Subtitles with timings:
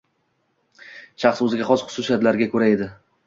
[1.25, 2.89] Shaxs o‘ziga xos xususiyatlariga ko‘ra edi.